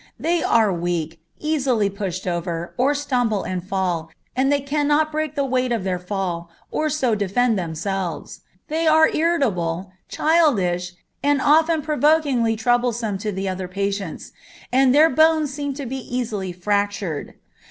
[0.19, 5.45] They are weak, easily pushed over, or stumble and fall, and they cannot break the
[5.45, 12.55] weight of their fall, or so defend themselves; they are irritable, childish, and often provokingly
[12.55, 14.31] troublesome to the other patients,
[14.71, 17.35] and their bones seem to be easily fractured.